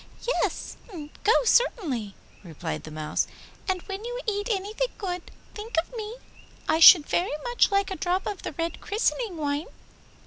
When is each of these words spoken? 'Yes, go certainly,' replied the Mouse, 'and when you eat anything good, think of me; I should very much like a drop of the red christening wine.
'Yes, 0.27 0.77
go 1.23 1.43
certainly,' 1.43 2.15
replied 2.43 2.85
the 2.85 2.89
Mouse, 2.89 3.27
'and 3.69 3.83
when 3.83 4.03
you 4.03 4.19
eat 4.25 4.49
anything 4.49 4.87
good, 4.97 5.29
think 5.53 5.75
of 5.79 5.95
me; 5.95 6.15
I 6.67 6.79
should 6.79 7.05
very 7.05 7.37
much 7.43 7.69
like 7.69 7.91
a 7.91 7.97
drop 7.97 8.25
of 8.25 8.41
the 8.41 8.53
red 8.53 8.81
christening 8.81 9.37
wine. 9.37 9.67